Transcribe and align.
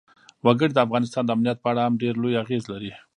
وګړي 0.45 0.71
د 0.73 0.79
افغانستان 0.85 1.23
د 1.25 1.29
امنیت 1.35 1.57
په 1.61 1.67
اړه 1.71 1.81
هم 1.85 1.93
ډېر 2.01 2.13
لوی 2.23 2.35
اغېز 2.43 2.63
لري. 2.73 2.91